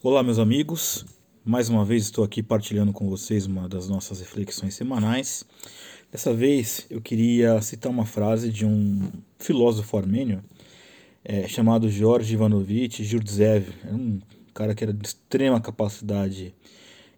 [0.00, 1.04] Olá, meus amigos.
[1.44, 5.44] Mais uma vez estou aqui partilhando com vocês uma das nossas reflexões semanais.
[6.12, 10.40] Dessa vez eu queria citar uma frase de um filósofo armênio
[11.24, 13.70] é, chamado George Ivanovich Jurdzev.
[13.84, 14.20] É um
[14.54, 16.54] cara que era de extrema capacidade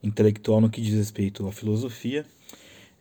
[0.03, 2.25] intelectual no que diz respeito à filosofia.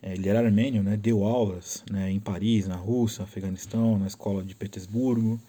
[0.02, 0.94] É, ele era armênio, né?
[0.94, 2.10] deu aulas né?
[2.12, 5.40] em Paris, na Rússia, Afeganistão, na escola de Petersburgo.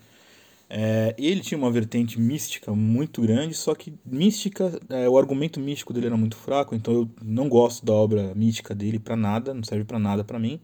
[0.73, 5.91] É, ele tinha uma vertente mística muito grande, só que mística, é, o argumento místico
[5.91, 9.65] dele era muito fraco, então eu não gosto da obra mística dele para nada, não
[9.65, 10.61] serve para nada para mim.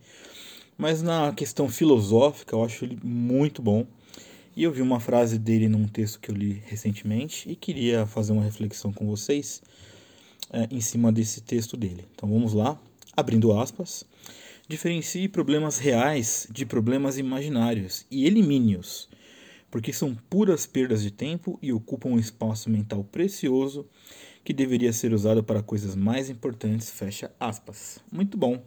[0.77, 3.85] Mas na questão filosófica, eu acho ele muito bom.
[4.55, 8.31] E eu vi uma frase dele num texto que eu li recentemente e queria fazer
[8.31, 9.61] uma reflexão com vocês
[10.53, 12.05] é, em cima desse texto dele.
[12.15, 12.79] Então vamos lá,
[13.15, 14.05] abrindo aspas.
[14.69, 19.09] Diferencie problemas reais de problemas imaginários e elimine-os
[19.77, 23.85] porque são puras perdas de tempo e ocupam um espaço mental precioso
[24.43, 27.99] que deveria ser usado para coisas mais importantes, fecha aspas.
[28.11, 28.65] Muito bom.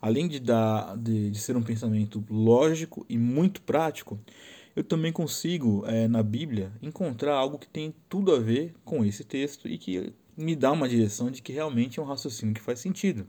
[0.00, 4.18] Além de, dar, de, de ser um pensamento lógico e muito prático,
[4.74, 9.24] eu também consigo, é, na Bíblia, encontrar algo que tem tudo a ver com esse
[9.24, 12.80] texto e que me dá uma direção de que realmente é um raciocínio que faz
[12.80, 13.28] sentido.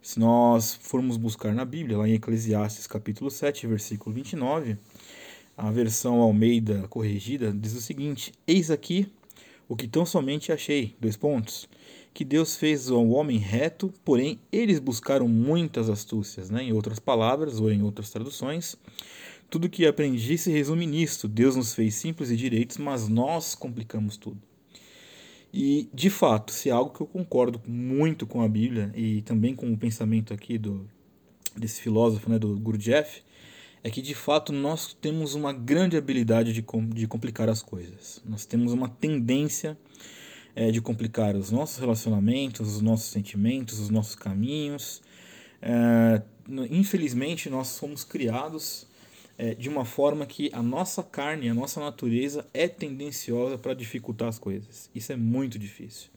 [0.00, 4.78] Se nós formos buscar na Bíblia, lá em Eclesiastes capítulo 7, versículo 29,
[5.56, 9.10] a versão Almeida corrigida diz o seguinte: Eis aqui
[9.68, 10.94] o que tão somente achei.
[11.00, 11.68] Dois pontos.
[12.12, 16.50] Que Deus fez o homem reto, porém eles buscaram muitas astúcias.
[16.50, 16.64] Né?
[16.64, 18.76] Em outras palavras, ou em outras traduções,
[19.50, 21.28] tudo que aprendi se resume nisto.
[21.28, 24.40] Deus nos fez simples e direitos, mas nós complicamos tudo.
[25.52, 29.54] E, de fato, se é algo que eu concordo muito com a Bíblia e também
[29.54, 30.86] com o pensamento aqui do,
[31.56, 33.22] desse filósofo, né, do Gurdjieff,
[33.86, 38.20] é que de fato nós temos uma grande habilidade de, de complicar as coisas.
[38.26, 39.78] Nós temos uma tendência
[40.56, 45.00] é, de complicar os nossos relacionamentos, os nossos sentimentos, os nossos caminhos.
[45.62, 46.20] É,
[46.68, 48.88] infelizmente, nós somos criados
[49.38, 54.26] é, de uma forma que a nossa carne, a nossa natureza é tendenciosa para dificultar
[54.26, 54.90] as coisas.
[54.92, 56.10] Isso é muito difícil.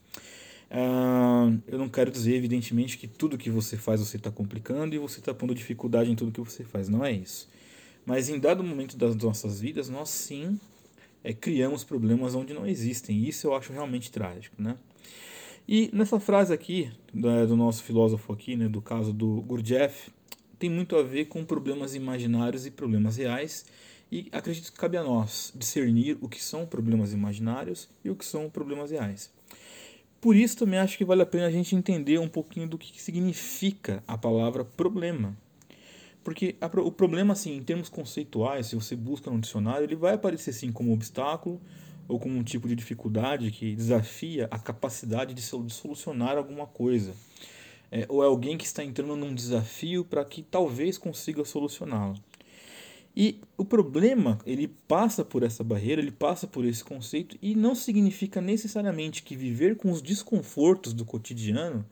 [0.72, 4.98] Uh, eu não quero dizer, evidentemente, que tudo que você faz você está complicando e
[4.98, 6.90] você está pondo dificuldade em tudo que você faz.
[6.90, 7.48] Não é isso.
[8.10, 10.60] Mas em dado momento das nossas vidas, nós sim
[11.24, 13.24] é, criamos problemas onde não existem.
[13.24, 14.76] Isso eu acho realmente trágico, né?
[15.68, 20.10] E nessa frase aqui, do, do nosso filósofo aqui, né, do caso do Gurdjieff,
[20.58, 23.64] tem muito a ver com problemas imaginários e problemas reais.
[24.12, 28.26] E acredito que cabe a nós discernir o que são problemas imaginários e o que
[28.26, 29.32] são problemas reais.
[30.20, 33.00] Por isso também acho que vale a pena a gente entender um pouquinho do que
[33.00, 35.38] significa a palavra problema.
[36.30, 40.14] Porque a, o problema, assim, em termos conceituais, se você busca no dicionário, ele vai
[40.14, 41.60] aparecer sim como obstáculo
[42.08, 47.16] ou como um tipo de dificuldade que desafia a capacidade de, solucionar alguma coisa.
[47.92, 52.14] É, ou é alguém que está entrando num desafio para que talvez consiga solucioná-lo.
[53.18, 57.74] E o problema, ele passa por essa barreira, ele passa por esse conceito e não
[57.74, 61.84] significa necessariamente que viver com os desconfortos do cotidiano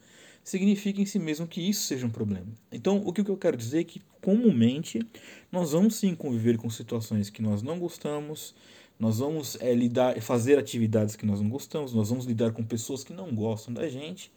[0.48, 2.48] significa em si mesmo que isso seja um problema.
[2.72, 5.06] Então, o que eu quero dizer é que, comumente,
[5.52, 8.56] nós vamos sim conviver com situações que nós não gostamos,
[8.98, 13.04] nós vamos é, lidar, fazer atividades que nós não gostamos, nós vamos lidar com pessoas
[13.04, 14.32] que não gostam da gente,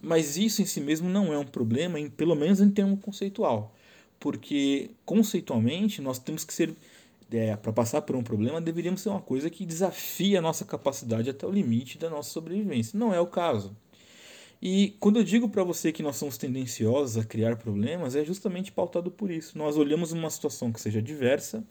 [0.00, 3.74] mas isso em si mesmo não é um problema, em, pelo menos em termo conceitual,
[4.20, 6.72] porque conceitualmente nós temos que ser
[7.32, 11.28] é, para passar por um problema, deveríamos ser uma coisa que desafia a nossa capacidade
[11.28, 12.96] até o limite da nossa sobrevivência.
[12.96, 13.74] Não é o caso.
[14.62, 18.70] E quando eu digo para você que nós somos tendenciosos a criar problemas, é justamente
[18.70, 19.56] pautado por isso.
[19.56, 21.64] Nós olhamos uma situação que seja diversa,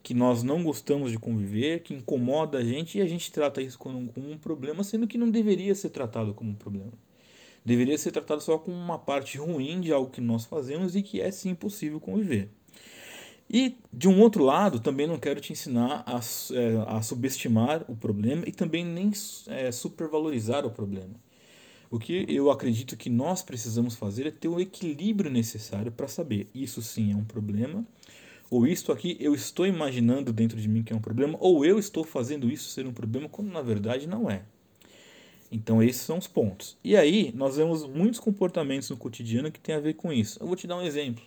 [0.00, 3.76] que nós não gostamos de conviver, que incomoda a gente e a gente trata isso
[3.76, 6.92] como, um problema, sendo que não deveria ser tratado como um problema.
[7.64, 11.20] Deveria ser tratado só como uma parte ruim de algo que nós fazemos e que
[11.20, 12.48] é sim possível conviver.
[13.52, 16.20] E, de um outro lado, também não quero te ensinar a,
[16.54, 19.10] é, a subestimar o problema e também nem
[19.48, 21.14] é, supervalorizar o problema.
[21.90, 26.48] O que eu acredito que nós precisamos fazer é ter o equilíbrio necessário para saber
[26.54, 27.84] isso sim é um problema,
[28.48, 31.80] ou isto aqui eu estou imaginando dentro de mim que é um problema, ou eu
[31.80, 34.44] estou fazendo isso ser um problema quando na verdade não é.
[35.50, 36.78] Então esses são os pontos.
[36.84, 40.40] E aí nós vemos muitos comportamentos no cotidiano que tem a ver com isso.
[40.40, 41.24] Eu vou te dar um exemplo.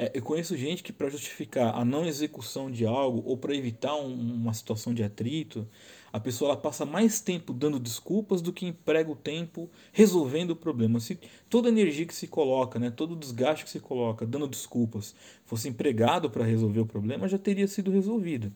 [0.00, 3.94] É, eu conheço gente que para justificar a não execução de algo ou para evitar
[3.96, 5.68] um, uma situação de atrito,
[6.10, 10.98] a pessoa passa mais tempo dando desculpas do que emprega o tempo resolvendo o problema.
[11.00, 11.18] Se
[11.50, 15.14] toda a energia que se coloca, né, todo o desgaste que se coloca dando desculpas
[15.44, 18.50] fosse empregado para resolver o problema, já teria sido resolvido.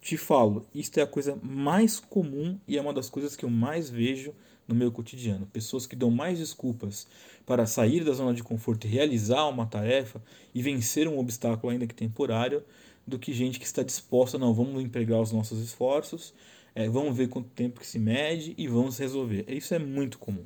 [0.00, 3.50] te falo, isto é a coisa mais comum e é uma das coisas que eu
[3.50, 4.34] mais vejo
[4.68, 5.46] no meu cotidiano.
[5.46, 7.08] Pessoas que dão mais desculpas
[7.46, 10.22] para sair da zona de conforto e realizar uma tarefa
[10.54, 12.62] e vencer um obstáculo, ainda que temporário,
[13.06, 16.34] do que gente que está disposta, não, vamos empregar os nossos esforços,
[16.74, 19.46] é, vamos ver quanto tempo que se mede e vamos resolver.
[19.48, 20.44] Isso é muito comum.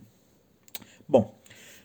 [1.09, 1.35] Bom,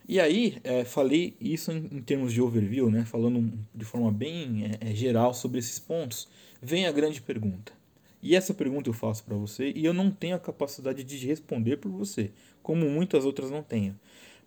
[0.08, 4.64] e aí é, falei isso em, em, termos de overview, né, falando de forma bem
[4.80, 6.28] é, é geral sobre esses pontos.
[6.62, 7.77] Vem a grande pergunta.
[8.22, 11.76] E essa pergunta eu faço para você e eu não tenho a capacidade de responder
[11.76, 12.30] por você,
[12.62, 13.98] como muitas outras não tenho.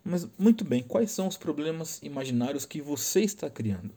[0.03, 3.91] Mas muito bem, quais são os problemas imaginários que você está criando?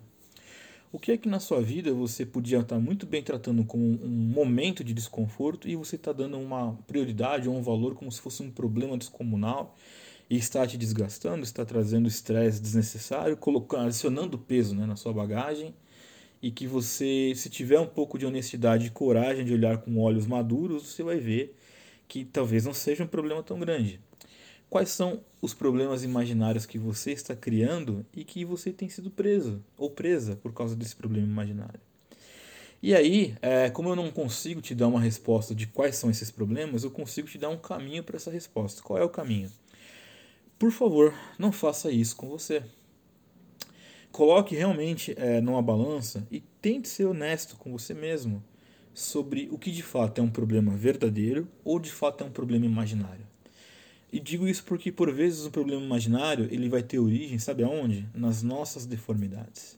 [0.93, 4.09] O que é que na sua vida você podia estar muito bem tratando como um
[4.09, 8.45] momento de desconforto e você está dando uma prioridade ou um valor como se fosse
[8.45, 9.75] um problema descomunal
[10.31, 15.75] e está te desgastando, está trazendo estresse desnecessário, colocando, adicionando peso né, na sua bagagem
[16.45, 20.27] e que você, se tiver um pouco de honestidade e coragem de olhar com olhos
[20.27, 21.57] maduros, você vai ver
[22.07, 23.99] que talvez não seja um problema tão grande.
[24.69, 29.65] Quais são os problemas imaginários que você está criando e que você tem sido preso
[29.79, 31.81] ou presa por causa desse problema imaginário?
[32.83, 36.31] E aí, é, como eu não consigo te dar uma resposta de quais são esses
[36.31, 38.83] problemas, eu consigo te dar um caminho para essa resposta.
[38.83, 39.51] Qual é o caminho?
[40.59, 42.63] Por favor, não faça isso com você
[44.15, 48.41] coloque realmente é, numa balança e tente ser honesto com você mesmo
[48.95, 52.65] sobre o que de fato é um problema verdadeiro ou de fato é um problema
[52.65, 53.27] imaginário.
[54.13, 58.09] E digo isso porque por vezes o problema imaginário ele vai ter origem, sabe aonde?
[58.15, 59.77] Nas nossas deformidades.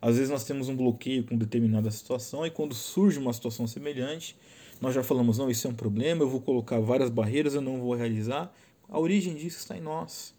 [0.00, 4.36] Às vezes nós temos um bloqueio com determinada situação e quando surge uma situação semelhante,
[4.80, 7.80] nós já falamos, não, isso é um problema, eu vou colocar várias barreiras, eu não
[7.80, 8.54] vou realizar.
[8.88, 10.32] A origem disso está em nós.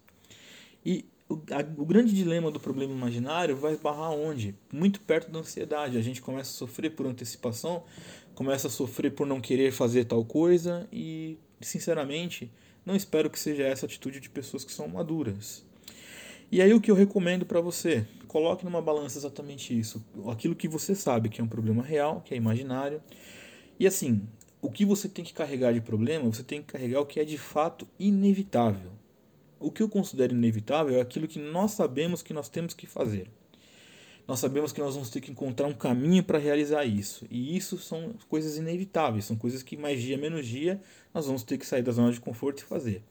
[0.85, 4.56] E o, a, o grande dilema do problema imaginário vai esbarrar onde?
[4.71, 5.97] Muito perto da ansiedade.
[5.97, 7.83] A gente começa a sofrer por antecipação,
[8.33, 12.51] começa a sofrer por não querer fazer tal coisa e, sinceramente,
[12.85, 15.65] não espero que seja essa atitude de pessoas que são maduras.
[16.50, 18.07] E aí o que eu recomendo para você?
[18.25, 20.01] Coloque numa balança exatamente isso.
[20.31, 23.01] Aquilo que você sabe que é um problema real, que é imaginário.
[23.77, 24.21] E assim,
[24.62, 27.25] o que você tem que carregar de problema, você tem que carregar o que é
[27.25, 28.91] de fato inevitável.
[29.59, 33.27] O que eu considero inevitável é aquilo que nós sabemos que nós temos que fazer.
[34.27, 37.25] Nós sabemos que nós vamos ter que encontrar um caminho para realizar isso.
[37.31, 40.81] E isso são coisas inevitáveis, são coisas que mais dia menos dia
[41.13, 43.01] nós vamos ter que sair da zona de conforto e fazer.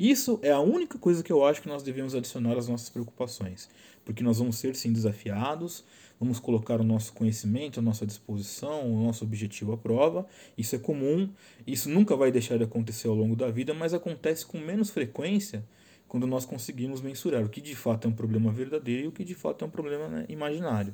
[0.00, 3.68] Isso é a única coisa que eu acho que nós devemos adicionar às nossas preocupações,
[4.02, 5.84] porque nós vamos ser sim desafiados,
[6.18, 10.26] vamos colocar o nosso conhecimento à nossa disposição, o nosso objetivo à prova.
[10.56, 11.28] Isso é comum,
[11.66, 15.62] isso nunca vai deixar de acontecer ao longo da vida, mas acontece com menos frequência
[16.12, 19.24] quando nós conseguimos mensurar o que de fato é um problema verdadeiro e o que
[19.24, 20.92] de fato é um problema né, imaginário.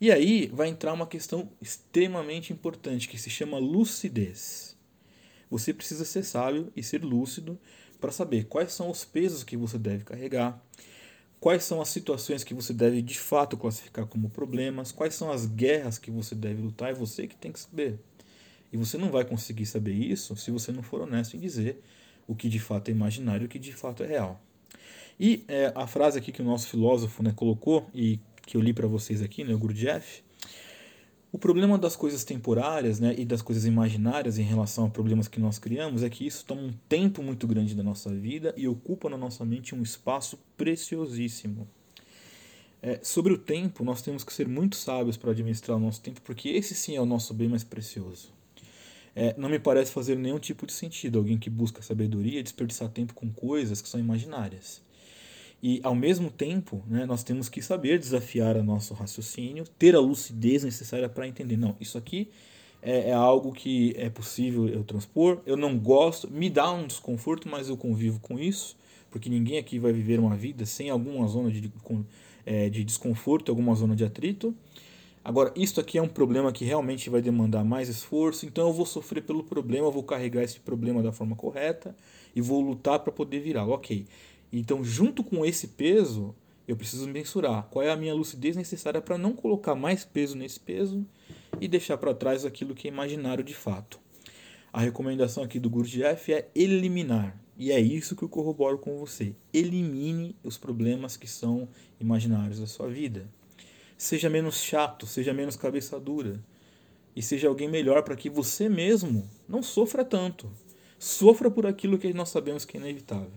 [0.00, 4.74] E aí vai entrar uma questão extremamente importante que se chama lucidez.
[5.50, 7.60] Você precisa ser sábio e ser lúcido
[8.00, 10.58] para saber quais são os pesos que você deve carregar,
[11.38, 15.44] quais são as situações que você deve de fato classificar como problemas, quais são as
[15.44, 18.00] guerras que você deve lutar, é você que tem que saber.
[18.72, 21.82] E você não vai conseguir saber isso se você não for honesto em dizer
[22.26, 24.40] o que de fato é imaginário e o que de fato é real.
[25.18, 28.72] E é, a frase aqui que o nosso filósofo né, colocou e que eu li
[28.72, 30.22] para vocês aqui, né, o Gurdjieff,
[31.30, 35.40] o problema das coisas temporárias né, e das coisas imaginárias em relação a problemas que
[35.40, 39.08] nós criamos é que isso toma um tempo muito grande da nossa vida e ocupa
[39.08, 41.66] na nossa mente um espaço preciosíssimo.
[42.82, 46.20] É, sobre o tempo, nós temos que ser muito sábios para administrar o nosso tempo,
[46.22, 48.41] porque esse sim é o nosso bem mais precioso
[49.14, 53.14] é, não me parece fazer nenhum tipo de sentido alguém que busca sabedoria desperdiçar tempo
[53.14, 54.82] com coisas que são imaginárias.
[55.62, 60.00] E, ao mesmo tempo, né, nós temos que saber desafiar o nosso raciocínio, ter a
[60.00, 61.56] lucidez necessária para entender.
[61.56, 62.28] Não, isso aqui
[62.82, 65.40] é, é, algo que é possível eu transpor.
[65.46, 68.76] Eu não gosto, me dá um desconforto, mas eu convivo com isso,
[69.08, 71.70] porque ninguém aqui vai viver uma vida sem alguma zona de,
[72.44, 74.52] é, de desconforto, alguma zona de atrito.
[75.24, 78.84] Agora, isto aqui é um problema que realmente vai demandar mais esforço, então eu vou
[78.84, 81.94] sofrer pelo problema, vou carregar esse problema da forma correta
[82.34, 83.64] e vou lutar para poder virar.
[83.66, 84.04] Ok.
[84.52, 86.34] Então, junto com esse peso,
[86.66, 90.58] eu preciso mensurar qual é a minha lucidez necessária para não colocar mais peso nesse
[90.58, 91.06] peso
[91.60, 94.00] e deixar para trás aquilo que é imaginário de fato.
[94.72, 97.40] A recomendação aqui do Gurdjieff é eliminar.
[97.56, 99.36] E é isso que eu corroboro com você.
[99.52, 101.68] Elimine os problemas que são
[102.00, 103.28] imaginários da sua vida
[104.02, 106.42] seja menos chato, seja menos cabeça dura
[107.14, 110.50] e seja alguém melhor para que você mesmo não sofra tanto.
[110.98, 113.30] Sofra por aquilo que nós sabemos que é inevitável.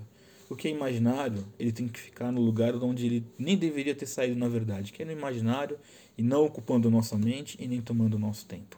[0.50, 4.08] O que é imaginário, ele tem que ficar no lugar onde ele nem deveria ter
[4.08, 5.78] saído na verdade, que é no imaginário
[6.18, 8.76] e não ocupando nossa mente e nem tomando nosso tempo.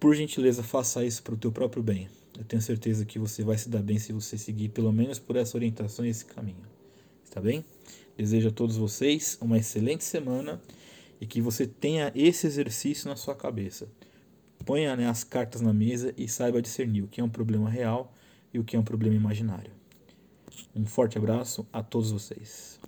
[0.00, 2.08] Por gentileza, faça isso para o teu próprio bem.
[2.38, 5.36] Eu tenho certeza que você vai se dar bem se você seguir pelo menos por
[5.36, 6.77] essa orientação e esse caminho.
[7.28, 7.62] Está bem?
[8.16, 10.58] Desejo a todos vocês uma excelente semana
[11.20, 13.86] e que você tenha esse exercício na sua cabeça.
[14.64, 18.14] Ponha né, as cartas na mesa e saiba discernir o que é um problema real
[18.52, 19.70] e o que é um problema imaginário.
[20.74, 22.80] Um forte abraço a todos vocês.